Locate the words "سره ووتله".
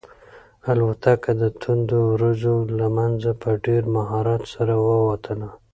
4.53-5.49